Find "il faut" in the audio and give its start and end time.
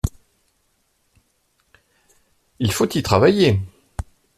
2.57-2.87